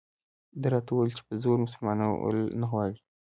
ده 0.61 0.67
راته 0.73 0.91
وویل 0.93 1.15
چې 1.17 1.23
په 1.27 1.33
زور 1.41 1.57
مسلمانول 1.65 2.37
نه 2.59 2.65
غواړي. 2.71 2.97